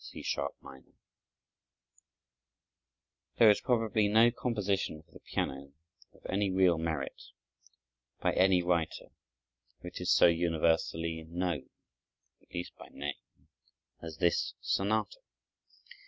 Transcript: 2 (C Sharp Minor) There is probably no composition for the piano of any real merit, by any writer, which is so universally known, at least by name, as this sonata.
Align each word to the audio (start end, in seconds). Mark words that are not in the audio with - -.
2 0.05 0.05
(C 0.07 0.21
Sharp 0.23 0.55
Minor) 0.63 0.95
There 3.37 3.51
is 3.51 3.61
probably 3.61 4.07
no 4.07 4.31
composition 4.31 5.03
for 5.03 5.11
the 5.11 5.19
piano 5.19 5.73
of 6.15 6.25
any 6.27 6.49
real 6.49 6.79
merit, 6.79 7.25
by 8.19 8.33
any 8.33 8.63
writer, 8.63 9.09
which 9.81 10.01
is 10.01 10.11
so 10.11 10.25
universally 10.25 11.23
known, 11.29 11.69
at 12.41 12.51
least 12.51 12.75
by 12.77 12.87
name, 12.89 13.13
as 14.01 14.17
this 14.17 14.55
sonata. 14.59 15.19